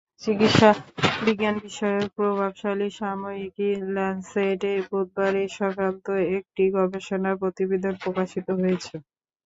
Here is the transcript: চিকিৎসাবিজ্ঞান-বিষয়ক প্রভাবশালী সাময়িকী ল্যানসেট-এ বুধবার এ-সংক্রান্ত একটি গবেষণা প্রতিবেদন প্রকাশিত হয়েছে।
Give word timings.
চিকিৎসাবিজ্ঞান-বিষয়ক 0.21 1.75
প্রভাবশালী 2.17 2.87
সাময়িকী 2.95 3.67
ল্যানসেট-এ 3.93 4.73
বুধবার 4.87 5.33
এ-সংক্রান্ত 5.41 6.05
একটি 6.37 6.63
গবেষণা 6.75 7.31
প্রতিবেদন 7.41 7.93
প্রকাশিত 8.03 8.47
হয়েছে। 8.59 8.93